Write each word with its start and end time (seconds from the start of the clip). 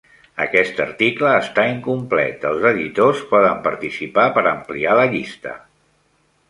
Aquest 0.43 0.79
article 0.85 1.33
està 1.41 1.65
incomplet, 1.73 2.47
els 2.53 2.65
editors 2.71 3.23
poden 3.35 3.63
participar 3.69 4.27
per 4.39 4.47
ampliar 4.57 4.99
la 5.03 5.07
llista. 5.17 5.57